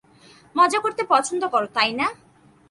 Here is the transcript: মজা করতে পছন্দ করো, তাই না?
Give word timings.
মজা 0.55 0.79
করতে 0.79 1.01
পছন্দ 1.09 1.43
করো, 1.47 1.67
তাই 1.73 1.91
না? 1.93 2.07